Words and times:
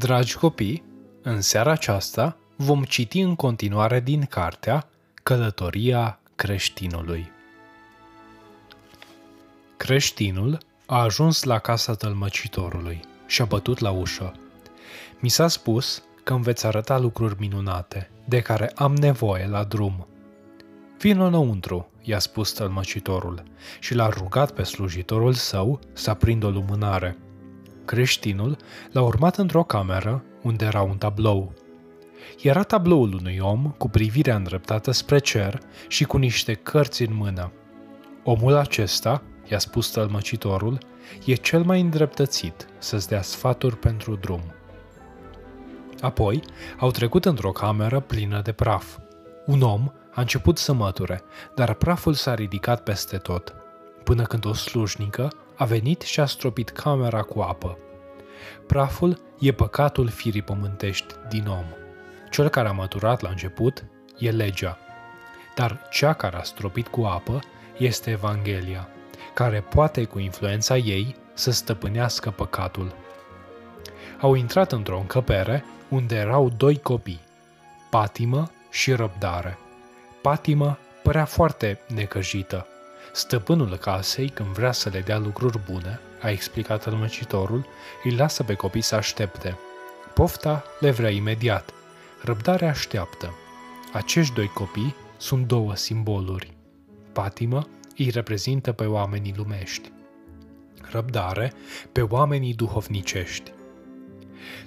Dragi 0.00 0.36
copii, 0.36 0.84
în 1.22 1.40
seara 1.40 1.70
aceasta 1.70 2.36
vom 2.56 2.82
citi 2.82 3.20
în 3.20 3.34
continuare 3.34 4.00
din 4.00 4.24
cartea 4.24 4.88
Călătoria 5.22 6.18
creștinului. 6.36 7.30
Creștinul 9.76 10.58
a 10.86 11.00
ajuns 11.00 11.42
la 11.42 11.58
casa 11.58 11.94
tălmăcitorului 11.94 13.00
și 13.26 13.42
a 13.42 13.44
bătut 13.44 13.78
la 13.78 13.90
ușă. 13.90 14.34
Mi 15.18 15.28
s-a 15.28 15.48
spus 15.48 16.02
că 16.24 16.32
îmi 16.32 16.42
veți 16.42 16.66
arăta 16.66 16.98
lucruri 16.98 17.36
minunate, 17.38 18.10
de 18.24 18.40
care 18.40 18.72
am 18.74 18.94
nevoie 18.94 19.46
la 19.46 19.64
drum. 19.64 20.06
Vino 20.98 21.24
înăuntru, 21.24 21.90
i-a 22.02 22.18
spus 22.18 22.52
tălmăcitorul, 22.52 23.42
și 23.80 23.94
l-a 23.94 24.08
rugat 24.08 24.50
pe 24.50 24.62
slujitorul 24.62 25.32
său 25.32 25.80
să 25.92 26.10
aprindă 26.10 26.46
o 26.46 26.50
lumânare. 26.50 27.16
Creștinul 27.90 28.56
l-a 28.90 29.02
urmat 29.02 29.36
într-o 29.36 29.62
cameră 29.62 30.22
unde 30.42 30.64
era 30.64 30.82
un 30.82 30.96
tablou. 30.96 31.52
Era 32.42 32.62
tabloul 32.62 33.14
unui 33.14 33.38
om 33.38 33.74
cu 33.78 33.88
privirea 33.88 34.36
îndreptată 34.36 34.90
spre 34.90 35.18
cer 35.18 35.60
și 35.88 36.04
cu 36.04 36.16
niște 36.16 36.54
cărți 36.54 37.02
în 37.02 37.14
mână. 37.14 37.52
Omul 38.24 38.54
acesta, 38.54 39.22
i-a 39.48 39.58
spus 39.58 39.90
tălmăcitorul, 39.90 40.78
e 41.24 41.34
cel 41.34 41.62
mai 41.62 41.80
îndreptățit 41.80 42.66
să-ți 42.78 43.08
dea 43.08 43.22
sfaturi 43.22 43.76
pentru 43.76 44.16
drum. 44.16 44.42
Apoi 46.00 46.42
au 46.78 46.90
trecut 46.90 47.24
într-o 47.24 47.52
cameră 47.52 48.00
plină 48.00 48.40
de 48.42 48.52
praf. 48.52 48.98
Un 49.46 49.60
om 49.60 49.90
a 50.14 50.20
început 50.20 50.58
să 50.58 50.72
măture, 50.72 51.22
dar 51.54 51.74
praful 51.74 52.14
s-a 52.14 52.34
ridicat 52.34 52.82
peste 52.82 53.16
tot, 53.16 53.54
până 54.04 54.22
când 54.22 54.46
o 54.46 54.52
slujnică 54.52 55.32
a 55.56 55.64
venit 55.64 56.00
și 56.00 56.20
a 56.20 56.26
stropit 56.26 56.68
camera 56.68 57.22
cu 57.22 57.40
apă. 57.40 57.78
Praful 58.66 59.20
e 59.38 59.52
păcatul 59.52 60.08
firii 60.08 60.42
pământești 60.42 61.14
din 61.28 61.46
om. 61.46 61.64
Cel 62.30 62.48
care 62.48 62.68
a 62.68 62.72
măturat 62.72 63.20
la 63.20 63.28
început 63.28 63.84
e 64.18 64.30
legea, 64.30 64.78
dar 65.54 65.88
cea 65.90 66.12
care 66.12 66.36
a 66.36 66.42
stropit 66.42 66.88
cu 66.88 67.02
apă 67.02 67.40
este 67.76 68.10
Evanghelia, 68.10 68.88
care 69.34 69.60
poate 69.60 70.04
cu 70.04 70.18
influența 70.18 70.76
ei 70.76 71.16
să 71.34 71.50
stăpânească 71.50 72.30
păcatul. 72.30 72.94
Au 74.20 74.34
intrat 74.34 74.72
într-o 74.72 74.98
încăpere 74.98 75.64
unde 75.88 76.14
erau 76.14 76.52
doi 76.56 76.78
copii, 76.78 77.20
patimă 77.90 78.50
și 78.70 78.92
răbdare. 78.92 79.58
Patima 80.22 80.78
părea 81.02 81.24
foarte 81.24 81.80
necăjită. 81.94 82.66
Stăpânul 83.12 83.76
casei, 83.76 84.28
când 84.28 84.48
vrea 84.48 84.72
să 84.72 84.88
le 84.88 85.00
dea 85.00 85.18
lucruri 85.18 85.60
bune, 85.70 86.00
a 86.22 86.30
explicat 86.30 86.86
almăcitorul, 86.86 87.66
îi 88.04 88.14
lasă 88.14 88.42
pe 88.42 88.54
copii 88.54 88.80
să 88.80 88.94
aștepte. 88.94 89.58
Pofta 90.14 90.64
le 90.80 90.90
vrea 90.90 91.10
imediat. 91.10 91.70
Răbdarea 92.22 92.68
așteaptă. 92.68 93.34
Acești 93.92 94.34
doi 94.34 94.46
copii 94.46 94.94
sunt 95.16 95.46
două 95.46 95.74
simboluri. 95.74 96.56
Patimă 97.12 97.68
îi 97.96 98.10
reprezintă 98.10 98.72
pe 98.72 98.84
oamenii 98.84 99.34
lumești. 99.36 99.92
Răbdare 100.90 101.52
pe 101.92 102.02
oamenii 102.02 102.54
duhovnicești. 102.54 103.52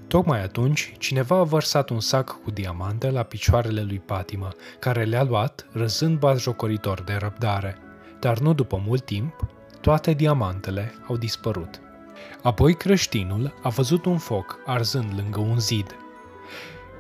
Tocmai 0.07 0.44
atunci, 0.44 0.94
cineva 0.97 1.38
a 1.38 1.44
vărsat 1.44 1.89
un 1.89 2.00
sac 2.00 2.41
cu 2.44 2.52
diamante 2.52 3.09
la 3.09 3.23
picioarele 3.23 3.81
lui 3.81 4.00
Patimă, 4.00 4.50
care 4.80 5.03
le-a 5.03 5.23
luat, 5.23 5.66
răzând 5.72 6.19
bazjocoritor 6.19 7.02
de 7.02 7.13
răbdare. 7.13 7.78
Dar 8.23 8.39
nu 8.39 8.53
după 8.53 8.81
mult 8.85 9.05
timp, 9.05 9.45
toate 9.81 10.13
diamantele 10.13 10.93
au 11.07 11.17
dispărut. 11.17 11.81
Apoi 12.41 12.75
creștinul 12.75 13.53
a 13.61 13.69
văzut 13.69 14.06
un 14.06 14.17
foc 14.17 14.59
arzând 14.66 15.13
lângă 15.16 15.39
un 15.39 15.59
zid. 15.59 15.95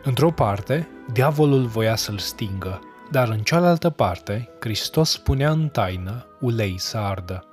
Într-o 0.03 0.31
parte, 0.31 0.87
diavolul 1.11 1.65
voia 1.65 1.95
să-l 1.95 2.17
stingă, 2.17 2.79
dar 3.11 3.29
în 3.29 3.39
cealaltă 3.39 3.89
parte, 3.89 4.49
Hristos 4.59 5.17
punea 5.17 5.51
în 5.51 5.67
taină 5.67 6.25
ulei 6.39 6.77
să 6.77 6.97
ardă. 6.97 7.45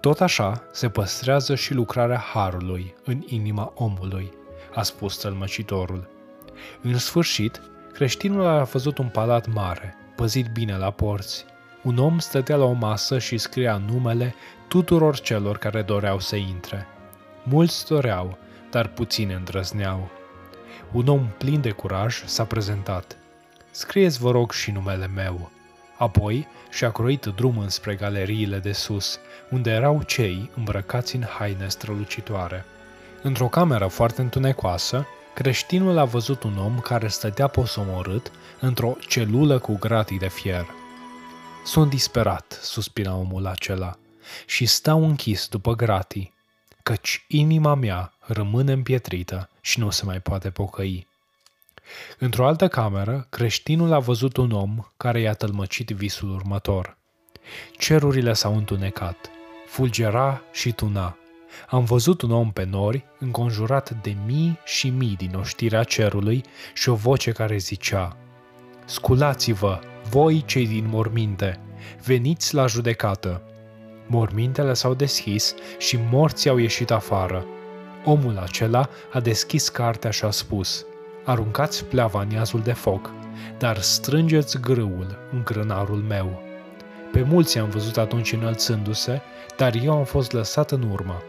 Tot 0.00 0.20
așa 0.20 0.62
se 0.72 0.88
păstrează 0.88 1.54
și 1.54 1.74
lucrarea 1.74 2.18
Harului 2.18 2.94
în 3.04 3.22
inima 3.26 3.72
omului– 3.74 4.30
a 4.74 4.82
spus 4.82 5.16
tălmăcitorul. 5.16 6.08
În 6.82 6.98
sfârșit, 6.98 7.60
creștinul 7.92 8.46
a 8.46 8.62
văzut 8.62 8.98
un 8.98 9.08
palat 9.08 9.52
mare, 9.52 9.94
păzit 10.16 10.46
bine 10.52 10.76
la 10.76 10.90
porți. 10.90 11.44
Un 11.84 11.98
om 11.98 12.18
stătea 12.18 12.56
la 12.56 12.64
o 12.64 12.72
masă 12.72 13.18
și 13.18 13.38
scria 13.38 13.76
numele 13.76 14.34
tuturor 14.68 15.20
celor 15.20 15.58
care 15.58 15.82
doreau 15.82 16.20
să 16.20 16.36
intre. 16.36 16.86
Mulți 17.42 17.86
doreau, 17.86 18.38
dar 18.70 18.86
puțini 18.86 19.32
îndrăzneau. 19.32 20.08
Un 20.92 21.06
om 21.06 21.28
plin 21.38 21.60
de 21.60 21.70
curaj 21.70 22.22
s-a 22.24 22.44
prezentat. 22.44 23.16
Scrieți, 23.70 24.18
vă 24.18 24.30
rog, 24.30 24.52
și 24.52 24.70
numele 24.70 25.06
meu. 25.06 25.50
Apoi 25.98 26.46
și-a 26.70 26.90
croit 26.90 27.26
drumul 27.26 27.68
spre 27.68 27.94
galeriile 27.94 28.58
de 28.58 28.72
sus, 28.72 29.18
unde 29.50 29.70
erau 29.70 30.02
cei 30.02 30.50
îmbrăcați 30.56 31.16
în 31.16 31.22
haine 31.38 31.68
strălucitoare. 31.68 32.64
Într-o 33.22 33.46
cameră 33.46 33.86
foarte 33.86 34.20
întunecoasă, 34.20 35.06
creștinul 35.34 35.98
a 35.98 36.04
văzut 36.04 36.42
un 36.42 36.58
om 36.58 36.78
care 36.78 37.08
stătea 37.08 37.46
posomorât 37.46 38.30
într-o 38.60 38.96
celulă 39.08 39.58
cu 39.58 39.76
gratii 39.80 40.18
de 40.18 40.28
fier. 40.28 40.66
Sunt 41.64 41.90
disperat, 41.90 42.58
suspina 42.62 43.14
omul 43.16 43.46
acela, 43.46 43.98
și 44.46 44.66
stau 44.66 45.04
închis 45.04 45.48
după 45.48 45.74
gratii, 45.74 46.32
căci 46.82 47.24
inima 47.28 47.74
mea 47.74 48.12
rămâne 48.20 48.72
împietrită 48.72 49.48
și 49.60 49.78
nu 49.78 49.90
se 49.90 50.04
mai 50.04 50.20
poate 50.20 50.50
pocăi. 50.50 51.06
Într-o 52.18 52.46
altă 52.46 52.68
cameră, 52.68 53.26
creștinul 53.30 53.92
a 53.92 53.98
văzut 53.98 54.36
un 54.36 54.50
om 54.50 54.78
care 54.96 55.20
i-a 55.20 55.34
tălmăcit 55.34 55.90
visul 55.90 56.30
următor. 56.30 56.96
Cerurile 57.78 58.32
s-au 58.32 58.56
întunecat, 58.56 59.30
fulgera 59.66 60.42
și 60.52 60.72
tuna, 60.72 61.16
am 61.68 61.84
văzut 61.84 62.22
un 62.22 62.30
om 62.30 62.52
pe 62.52 62.64
nori, 62.64 63.04
înconjurat 63.18 63.90
de 64.02 64.16
mii 64.26 64.58
și 64.64 64.88
mii 64.88 65.16
din 65.16 65.34
oștirea 65.34 65.82
cerului 65.82 66.44
și 66.74 66.88
o 66.88 66.94
voce 66.94 67.32
care 67.32 67.56
zicea 67.56 68.16
Sculați-vă, 68.84 69.80
voi 70.08 70.42
cei 70.46 70.66
din 70.66 70.86
morminte, 70.88 71.60
veniți 72.04 72.54
la 72.54 72.66
judecată. 72.66 73.42
Mormintele 74.06 74.74
s-au 74.74 74.94
deschis 74.94 75.54
și 75.78 75.98
morții 76.10 76.50
au 76.50 76.56
ieșit 76.56 76.90
afară. 76.90 77.46
Omul 78.04 78.38
acela 78.38 78.88
a 79.12 79.20
deschis 79.20 79.68
cartea 79.68 80.10
și 80.10 80.24
a 80.24 80.30
spus 80.30 80.86
Aruncați 81.24 81.84
pleava 81.84 82.20
în 82.20 82.30
iazul 82.30 82.60
de 82.60 82.72
foc, 82.72 83.10
dar 83.58 83.80
strângeți 83.80 84.60
grâul 84.60 85.18
în 85.32 85.42
grânarul 85.44 86.02
meu. 86.08 86.42
Pe 87.12 87.22
mulți 87.22 87.58
am 87.58 87.68
văzut 87.68 87.96
atunci 87.96 88.32
înălțându-se, 88.32 89.20
dar 89.56 89.74
eu 89.74 89.92
am 89.92 90.04
fost 90.04 90.32
lăsat 90.32 90.70
în 90.70 90.90
urmă 90.90 91.22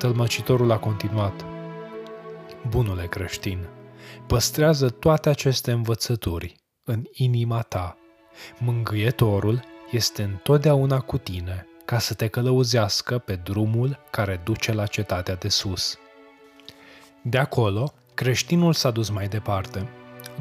Tălmăcitorul 0.00 0.70
a 0.70 0.78
continuat. 0.78 1.44
Bunule 2.68 3.06
creștin, 3.06 3.68
păstrează 4.26 4.88
toate 4.88 5.28
aceste 5.28 5.72
învățături 5.72 6.56
în 6.84 7.02
inima 7.12 7.60
ta. 7.60 7.99
Mângâietorul 8.58 9.64
este 9.90 10.22
întotdeauna 10.22 11.00
cu 11.00 11.18
tine 11.18 11.66
ca 11.84 11.98
să 11.98 12.14
te 12.14 12.26
călăuzească 12.26 13.18
pe 13.18 13.34
drumul 13.34 13.98
care 14.10 14.40
duce 14.44 14.72
la 14.72 14.86
cetatea 14.86 15.34
de 15.34 15.48
sus. 15.48 15.98
De 17.22 17.38
acolo, 17.38 17.92
creștinul 18.14 18.72
s-a 18.72 18.90
dus 18.90 19.10
mai 19.10 19.28
departe. 19.28 19.88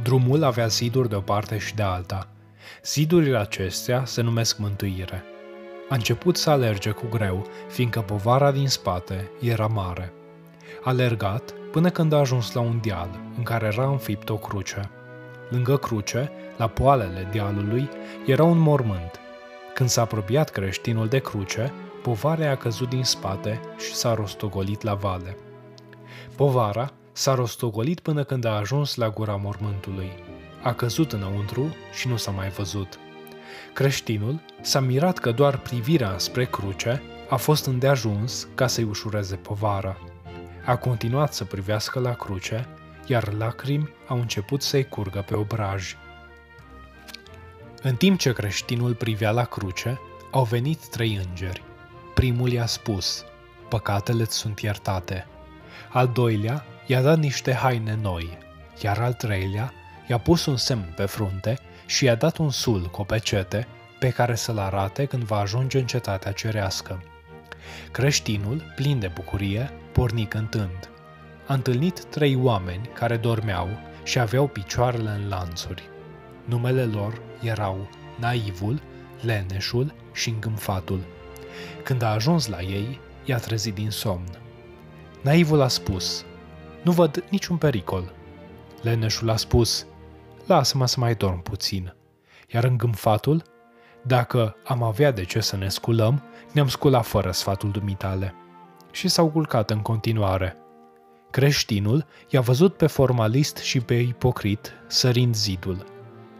Drumul 0.03 0.43
avea 0.43 0.67
ziduri 0.67 1.09
de 1.09 1.15
o 1.15 1.21
parte 1.21 1.57
și 1.57 1.75
de 1.75 1.81
alta. 1.81 2.27
Zidurile 2.83 3.37
acestea 3.37 4.05
se 4.05 4.21
numesc 4.21 4.57
mântuire– 4.57 5.23
a 5.89 5.95
început 5.95 6.37
să 6.37 6.49
alerge 6.49 6.91
cu 6.91 7.05
greu, 7.09 7.45
fiindcă 7.67 8.01
povara 8.01 8.51
din 8.51 8.67
spate 8.67 9.31
era 9.39 9.67
mare. 9.67 10.13
A 10.83 10.89
alergat 10.89 11.53
până 11.71 11.89
când 11.89 12.13
a 12.13 12.17
ajuns 12.17 12.53
la 12.53 12.61
un 12.61 12.79
deal 12.81 13.19
în 13.37 13.43
care 13.43 13.65
era 13.65 13.89
înfipt 13.89 14.29
o 14.29 14.35
cruce. 14.35 14.89
Lângă 15.49 15.77
cruce, 15.77 16.31
la 16.57 16.67
poalele 16.67 17.27
dealului, 17.31 17.89
era 18.25 18.43
un 18.43 18.57
mormânt. 18.57 19.19
Când 19.73 19.89
s-a 19.89 20.01
apropiat 20.01 20.49
creștinul 20.49 21.07
de 21.07 21.19
cruce, 21.19 21.73
povara 22.01 22.49
a 22.49 22.55
căzut 22.55 22.89
din 22.89 23.03
spate 23.03 23.59
și 23.77 23.93
s-a 23.93 24.13
rostogolit 24.13 24.81
la 24.81 24.93
vale. 24.93 25.37
Povara 26.35 26.91
s-a 27.11 27.33
rostogolit 27.33 27.99
până 27.99 28.23
când 28.23 28.45
a 28.45 28.55
ajuns 28.55 28.95
la 28.95 29.09
gura 29.09 29.35
mormântului. 29.35 30.11
A 30.63 30.73
căzut 30.73 31.11
înăuntru 31.11 31.75
și 31.93 32.07
nu 32.07 32.17
s-a 32.17 32.31
mai 32.31 32.49
văzut. 32.49 32.99
Creștinul 33.73 34.41
s-a 34.61 34.79
mirat 34.79 35.17
că 35.17 35.31
doar 35.31 35.57
privirea 35.57 36.13
spre 36.17 36.45
cruce 36.45 37.01
a 37.29 37.35
fost 37.35 37.65
îndeajuns 37.65 38.47
ca 38.55 38.67
să-i 38.67 38.83
ușureze 38.83 39.35
povara. 39.35 39.97
A 40.65 40.75
continuat 40.75 41.33
să 41.33 41.43
privească 41.43 41.99
la 41.99 42.13
cruce, 42.13 42.67
iar 43.09 43.33
lacrimi 43.33 43.89
au 44.07 44.19
început 44.19 44.61
să-i 44.61 44.87
curgă 44.87 45.21
pe 45.21 45.35
obraj. 45.35 45.95
În 47.81 47.95
timp 47.95 48.19
ce 48.19 48.33
creștinul 48.33 48.93
privea 48.93 49.31
la 49.31 49.43
cruce, 49.43 49.99
au 50.31 50.43
venit 50.43 50.87
trei 50.87 51.21
îngeri. 51.27 51.63
Primul 52.13 52.51
i-a 52.51 52.65
spus, 52.65 53.25
păcatele 53.69 54.23
sunt 54.23 54.59
iertate. 54.59 55.27
Al 55.89 56.07
doilea 56.07 56.65
i-a 56.85 57.01
dat 57.01 57.17
niște 57.17 57.53
haine 57.53 57.97
noi, 58.01 58.37
iar 58.81 58.99
al 58.99 59.13
treilea 59.13 59.73
i-a 60.07 60.17
pus 60.17 60.45
un 60.45 60.57
semn 60.57 60.93
pe 60.95 61.05
frunte 61.05 61.59
și 61.85 62.05
i-a 62.05 62.15
dat 62.15 62.37
un 62.37 62.49
sul 62.49 62.85
cu 62.85 63.01
o 63.01 63.03
pecete 63.03 63.67
pe 63.99 64.09
care 64.09 64.35
să-l 64.35 64.57
arate 64.57 65.05
când 65.05 65.23
va 65.23 65.37
ajunge 65.39 65.79
în 65.79 65.85
cetatea 65.85 66.31
cerească. 66.31 67.03
Creștinul, 67.91 68.73
plin 68.75 68.99
de 68.99 69.07
bucurie, 69.07 69.71
porni 69.91 70.25
cântând. 70.25 70.89
A 71.49 71.53
întâlnit 71.53 72.03
trei 72.03 72.35
oameni 72.35 72.89
care 72.93 73.17
dormeau 73.17 73.67
și 74.03 74.19
aveau 74.19 74.47
picioarele 74.47 75.09
în 75.09 75.29
lanțuri. 75.29 75.83
Numele 76.45 76.85
lor 76.85 77.21
erau 77.41 77.89
Naivul, 78.19 78.81
Leneșul 79.21 79.93
și 80.13 80.29
Îngâmfatul. 80.29 80.99
Când 81.83 82.01
a 82.01 82.11
ajuns 82.11 82.47
la 82.47 82.61
ei, 82.61 82.99
i-a 83.25 83.37
trezit 83.37 83.73
din 83.73 83.89
somn. 83.89 84.29
Naivul 85.21 85.61
a 85.61 85.67
spus, 85.67 86.25
nu 86.83 86.91
văd 86.91 87.23
niciun 87.29 87.57
pericol. 87.57 88.13
Leneșul 88.81 89.29
a 89.29 89.35
spus, 89.35 89.85
lasă-mă 90.45 90.87
să 90.87 90.99
mai 90.99 91.15
dorm 91.15 91.41
puțin. 91.41 91.95
Iar 92.47 92.63
îngâmfatul, 92.63 93.43
dacă 94.03 94.55
am 94.65 94.83
avea 94.83 95.11
de 95.11 95.23
ce 95.23 95.39
să 95.39 95.57
ne 95.57 95.69
sculăm, 95.69 96.23
ne-am 96.51 96.67
sculat 96.67 97.05
fără 97.05 97.31
sfatul 97.31 97.71
dumitale. 97.71 98.33
Și 98.91 99.07
s-au 99.07 99.29
culcat 99.29 99.69
în 99.69 99.81
continuare. 99.81 100.57
Creștinul 101.31 102.05
i-a 102.29 102.41
văzut 102.41 102.75
pe 102.75 102.87
formalist 102.87 103.57
și 103.57 103.79
pe 103.79 103.93
ipocrit 103.93 104.73
sărind 104.87 105.35
zidul. 105.35 105.85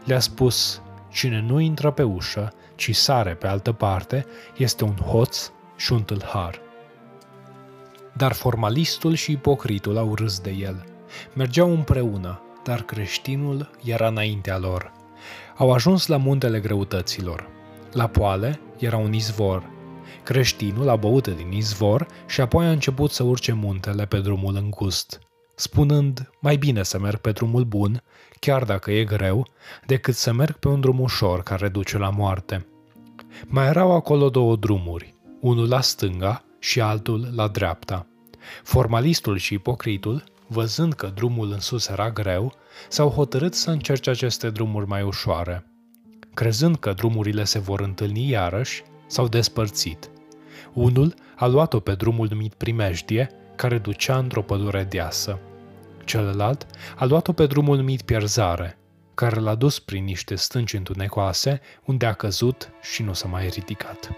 Le-a 0.04 0.20
spus, 0.20 0.82
cine 1.10 1.40
nu 1.40 1.60
intră 1.60 1.90
pe 1.90 2.02
ușă, 2.02 2.52
ci 2.74 2.94
sare 2.94 3.34
pe 3.34 3.46
altă 3.46 3.72
parte, 3.72 4.26
este 4.56 4.84
un 4.84 4.96
hoț 4.96 5.50
și 5.76 5.92
un 5.92 6.02
tâlhar. 6.02 6.60
Dar 8.12 8.32
formalistul 8.32 9.14
și 9.14 9.32
ipocritul 9.32 9.96
au 9.96 10.14
râs 10.14 10.38
de 10.38 10.50
el. 10.50 10.84
Mergeau 11.34 11.70
împreună, 11.70 12.42
dar 12.64 12.82
creștinul 12.82 13.70
era 13.84 14.08
înaintea 14.08 14.58
lor. 14.58 14.92
Au 15.56 15.72
ajuns 15.72 16.06
la 16.06 16.16
muntele 16.16 16.60
greutăților. 16.60 17.48
La 17.92 18.06
poale 18.06 18.60
era 18.78 18.96
un 18.96 19.12
izvor. 19.12 19.70
Creștinul 20.22 20.88
a 20.88 20.96
băut 20.96 21.28
din 21.28 21.52
izvor 21.52 22.06
și 22.26 22.40
apoi 22.40 22.66
a 22.66 22.70
început 22.70 23.10
să 23.10 23.22
urce 23.22 23.52
muntele 23.52 24.06
pe 24.06 24.20
drumul 24.20 24.56
îngust, 24.56 25.20
spunând, 25.54 26.30
mai 26.40 26.56
bine 26.56 26.82
să 26.82 26.98
merg 26.98 27.18
pe 27.18 27.32
drumul 27.32 27.64
bun, 27.64 28.02
chiar 28.38 28.64
dacă 28.64 28.90
e 28.90 29.04
greu, 29.04 29.46
decât 29.86 30.14
să 30.14 30.32
merg 30.32 30.56
pe 30.56 30.68
un 30.68 30.80
drum 30.80 31.00
ușor 31.00 31.42
care 31.42 31.68
duce 31.68 31.98
la 31.98 32.10
moarte. 32.10 32.66
Mai 33.46 33.66
erau 33.66 33.92
acolo 33.92 34.30
două 34.30 34.56
drumuri, 34.56 35.14
unul 35.40 35.68
la 35.68 35.80
stânga 35.80 36.44
și 36.58 36.80
altul 36.80 37.28
la 37.34 37.48
dreapta. 37.48 38.06
Formalistul 38.62 39.36
și 39.36 39.54
ipocritul, 39.54 40.24
văzând 40.46 40.92
că 40.92 41.06
drumul 41.14 41.52
în 41.52 41.60
sus 41.60 41.88
era 41.88 42.10
greu, 42.10 42.52
s-au 42.88 43.08
hotărât 43.08 43.54
să 43.54 43.70
încerce 43.70 44.10
aceste 44.10 44.50
drumuri 44.50 44.86
mai 44.86 45.02
ușoare. 45.02 45.64
Crezând 46.34 46.76
că 46.76 46.92
drumurile 46.92 47.44
se 47.44 47.58
vor 47.58 47.80
întâlni 47.80 48.28
iarăși, 48.28 48.82
s-au 49.10 49.28
despărțit. 49.28 50.10
Unul 50.72 51.14
a 51.36 51.46
luat-o 51.46 51.80
pe 51.80 51.94
drumul 51.94 52.26
numit 52.30 52.54
Primejdie, 52.54 53.30
care 53.56 53.78
ducea 53.78 54.18
într-o 54.18 54.42
pădure 54.42 54.84
deasă. 54.84 55.38
Celălalt 56.04 56.66
a 56.96 57.04
luat-o 57.04 57.32
pe 57.32 57.46
drumul 57.46 57.76
numit 57.76 58.02
Pierzare, 58.02 58.78
care 59.14 59.40
l-a 59.40 59.54
dus 59.54 59.78
prin 59.78 60.04
niște 60.04 60.34
stânci 60.34 60.72
întunecoase, 60.72 61.60
unde 61.84 62.06
a 62.06 62.12
căzut 62.12 62.70
și 62.82 63.02
nu 63.02 63.12
s-a 63.12 63.28
mai 63.28 63.48
ridicat. 63.48 64.10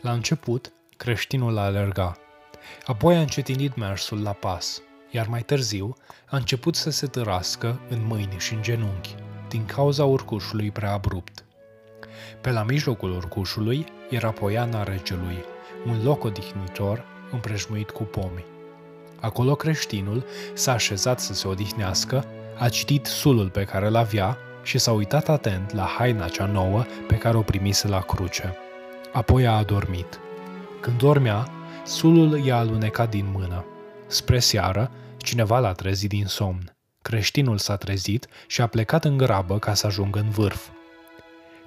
La 0.00 0.12
început, 0.12 0.72
creștinul 0.96 1.58
a 1.58 1.64
alerga. 1.64 2.16
Apoi 2.86 3.16
a 3.16 3.20
încetinit 3.20 3.76
mersul 3.76 4.22
la 4.22 4.32
pas, 4.32 4.82
iar 5.10 5.26
mai 5.26 5.42
târziu 5.42 5.94
a 6.30 6.36
început 6.36 6.74
să 6.74 6.90
se 6.90 7.06
tărască 7.06 7.80
în 7.88 8.06
mâini 8.06 8.38
și 8.38 8.54
în 8.54 8.62
genunchi, 8.62 9.14
din 9.48 9.66
cauza 9.66 10.04
urcușului 10.04 10.70
prea 10.70 10.92
abrupt. 10.92 11.44
Pe 12.40 12.50
la 12.50 12.62
mijlocul 12.62 13.10
urcușului 13.16 13.86
era 14.10 14.30
poiana 14.30 14.82
regelui, 14.82 15.44
un 15.86 16.02
loc 16.04 16.24
odihnitor 16.24 17.04
împrejmuit 17.32 17.90
cu 17.90 18.02
pomi. 18.02 18.44
Acolo 19.20 19.54
creștinul 19.54 20.24
s-a 20.52 20.72
așezat 20.72 21.20
să 21.20 21.34
se 21.34 21.48
odihnească, 21.48 22.24
a 22.58 22.68
citit 22.68 23.06
sulul 23.06 23.50
pe 23.50 23.64
care 23.64 23.86
îl 23.86 23.96
avea 23.96 24.38
și 24.62 24.78
s-a 24.78 24.92
uitat 24.92 25.28
atent 25.28 25.72
la 25.72 25.84
haina 25.84 26.28
cea 26.28 26.46
nouă 26.46 26.84
pe 27.06 27.18
care 27.18 27.36
o 27.36 27.42
primise 27.42 27.88
la 27.88 28.00
cruce. 28.00 28.56
Apoi 29.12 29.46
a 29.46 29.56
adormit. 29.56 30.20
Când 30.80 30.98
dormea, 30.98 31.48
sulul 31.84 32.44
i-a 32.44 32.56
alunecat 32.56 33.10
din 33.10 33.26
mână. 33.32 33.64
Spre 34.06 34.38
seară, 34.38 34.90
cineva 35.16 35.58
l-a 35.58 35.72
trezit 35.72 36.08
din 36.08 36.26
somn. 36.26 36.76
Creștinul 37.02 37.58
s-a 37.58 37.76
trezit 37.76 38.26
și 38.46 38.60
a 38.60 38.66
plecat 38.66 39.04
în 39.04 39.16
grabă 39.16 39.58
ca 39.58 39.74
să 39.74 39.86
ajungă 39.86 40.18
în 40.18 40.30
vârf. 40.30 40.68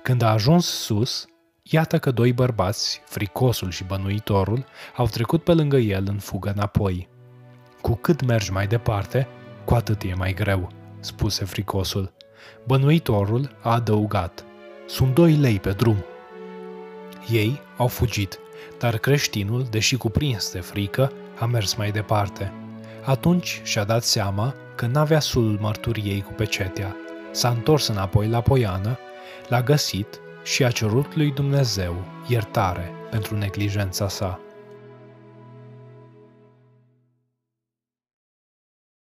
Când 0.08 0.22
a 0.22 0.32
ajuns 0.32 0.66
sus, 0.66 1.26
iată 1.64 2.00
că 2.00 2.12
doi 2.12 2.34
bărbați, 2.34 3.02
fricosul 3.06 3.72
și 3.72 3.84
bănuitorul, 3.84 4.66
au 4.96 5.06
trecut 5.06 5.44
pe 5.44 5.54
lângă 5.54 5.78
el 5.78 6.04
în 6.08 6.18
fugă 6.18 6.50
înapoi. 6.50 7.08
Cu 7.82 7.96
cât 7.96 8.26
mergi 8.26 8.52
mai 8.52 8.68
departe, 8.68 9.28
cu 9.66 9.74
atât 9.74 10.02
e 10.02 10.14
mai 10.14 10.34
greu, 10.34 10.72
spuse 11.00 11.46
fricosul. 11.46 12.14
Bănuitorul 12.66 13.58
a 13.62 13.74
adăugat. 13.74 14.46
Sunt 14.86 15.14
doi 15.14 15.34
lei 15.34 15.60
pe 15.60 15.72
drum. 15.72 15.98
Ei 17.30 17.62
au 17.78 17.88
fugit, 17.88 18.40
dar 18.80 18.98
creștinul, 18.98 19.68
deși 19.70 19.98
cuprins 19.98 20.52
de 20.52 20.60
frică, 20.60 21.12
a 21.40 21.46
mers 21.46 21.76
mai 21.76 21.92
departe. 21.92 22.54
Atunci 23.06 23.62
și-a 23.64 23.84
dat 23.84 24.04
seama 24.04 24.56
că 24.76 24.86
n-avea 24.86 25.20
sulul 25.20 25.58
mărturiei 25.62 26.22
cu 26.22 26.32
pecetea. 26.32 26.96
S-a 27.32 27.50
întors 27.50 27.88
înapoi 27.88 28.28
la 28.28 28.42
poiană, 28.42 29.00
l-a 29.48 29.62
găsit 29.62 30.20
și 30.44 30.64
a 30.64 30.72
cerut 30.72 31.16
lui 31.16 31.32
Dumnezeu 31.32 31.96
iertare 32.28 32.92
pentru 33.10 33.38
neglijența 33.38 34.08
sa. 34.08 34.40